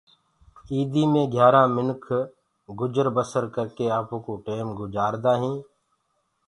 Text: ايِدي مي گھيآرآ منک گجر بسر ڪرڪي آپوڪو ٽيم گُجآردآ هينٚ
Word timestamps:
ايِدي 0.71 1.03
مي 1.11 1.23
گھيآرآ 1.33 1.63
منک 1.75 2.03
گجر 2.77 3.05
بسر 3.15 3.43
ڪرڪي 3.55 3.85
آپوڪو 3.99 4.33
ٽيم 4.45 4.67
گُجآردآ 4.79 5.33
هينٚ 5.41 5.61